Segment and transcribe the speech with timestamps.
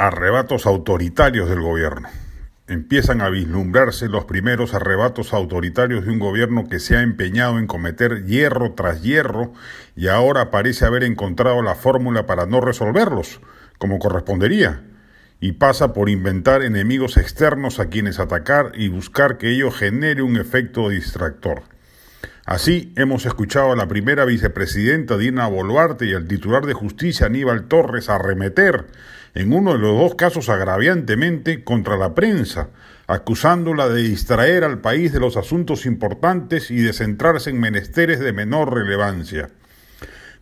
[0.00, 2.08] arrebatos autoritarios del gobierno.
[2.66, 7.66] Empiezan a vislumbrarse los primeros arrebatos autoritarios de un gobierno que se ha empeñado en
[7.66, 9.52] cometer hierro tras hierro
[9.96, 13.42] y ahora parece haber encontrado la fórmula para no resolverlos,
[13.76, 14.84] como correspondería,
[15.38, 20.38] y pasa por inventar enemigos externos a quienes atacar y buscar que ello genere un
[20.38, 21.64] efecto distractor.
[22.46, 27.68] Así hemos escuchado a la primera vicepresidenta Dina Boluarte y al titular de justicia Aníbal
[27.68, 28.86] Torres arremeter
[29.34, 32.70] en uno de los dos casos agraviantemente contra la prensa,
[33.06, 38.32] acusándola de distraer al país de los asuntos importantes y de centrarse en menesteres de
[38.32, 39.50] menor relevancia.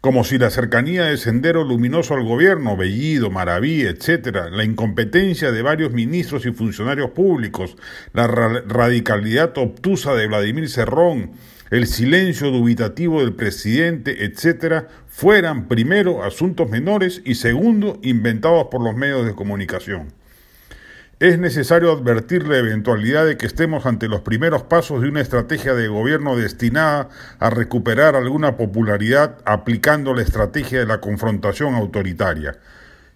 [0.01, 5.61] Como si la cercanía del sendero luminoso al gobierno, Bellido, Maraví, etc., la incompetencia de
[5.61, 7.77] varios ministros y funcionarios públicos,
[8.13, 11.33] la radicalidad obtusa de Vladimir Cerrón,
[11.73, 18.95] el silencio dubitativo del presidente, etcétera, fueran primero asuntos menores y segundo inventados por los
[18.95, 20.13] medios de comunicación.
[21.21, 25.75] Es necesario advertir la eventualidad de que estemos ante los primeros pasos de una estrategia
[25.75, 27.09] de gobierno destinada
[27.41, 32.59] a recuperar alguna popularidad aplicando la estrategia de la confrontación autoritaria.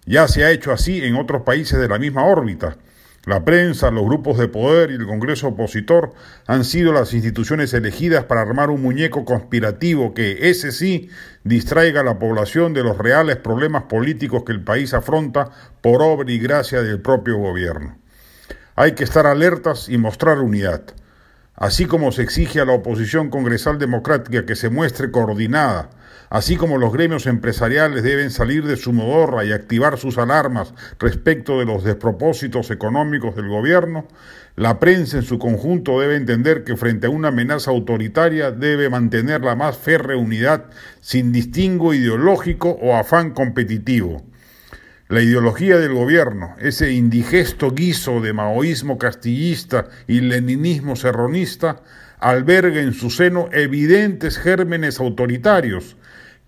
[0.05, 2.75] Ya se ha hecho así en otros países de la misma órbita.
[3.25, 6.13] La prensa, los grupos de poder y el Congreso opositor
[6.45, 11.09] han sido las instituciones elegidas para armar un muñeco conspirativo que, ese sí,
[11.45, 16.29] distraiga a la población de los reales problemas políticos que el país afronta por obra
[16.29, 17.97] y gracia del propio gobierno.
[18.75, 20.83] Hay que estar alertas y mostrar unidad.
[21.55, 25.91] Así como se exige a la oposición congresal democrática que se muestre coordinada,
[26.31, 31.59] así como los gremios empresariales deben salir de su modorra y activar sus alarmas respecto
[31.59, 34.07] de los despropósitos económicos del gobierno,
[34.55, 39.41] la prensa en su conjunto debe entender que frente a una amenaza autoritaria debe mantener
[39.41, 40.65] la más férrea unidad
[41.01, 44.23] sin distingo ideológico o afán competitivo.
[45.09, 51.81] La ideología del gobierno, ese indigesto guiso de maoísmo castillista y leninismo serronista,
[52.19, 55.97] alberga en su seno evidentes gérmenes autoritarios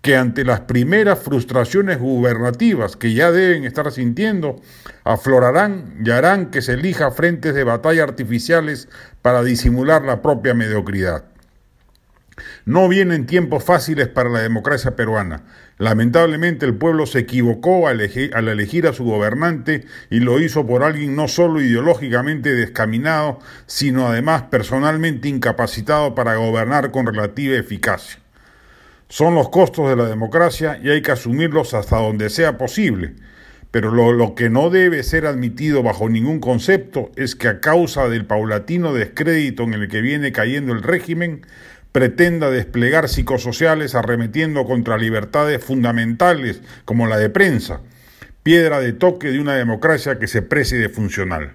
[0.00, 4.56] que ante las primeras frustraciones gubernativas que ya deben estar sintiendo,
[5.04, 8.88] aflorarán y harán que se elija frentes de batalla artificiales
[9.20, 11.24] para disimular la propia mediocridad.
[12.64, 15.44] No vienen tiempos fáciles para la democracia peruana.
[15.78, 21.16] Lamentablemente el pueblo se equivocó al elegir, a su gobernante y lo hizo por alguien
[21.16, 28.20] no solo ideológicamente descaminado, sino además personalmente incapacitado para gobernar con relativa eficacia.
[29.08, 33.14] Son los costos de la democracia y hay que asumirlos hasta donde sea posible.
[33.70, 38.08] Pero lo, lo, que no debe ser admitido bajo ningún concepto es que a causa
[38.08, 41.42] del paulatino descrédito en el que viene cayendo el régimen,
[41.96, 47.80] pretenda desplegar psicosociales arremetiendo contra libertades fundamentales como la de prensa,
[48.42, 51.54] piedra de toque de una democracia que se precie de funcional.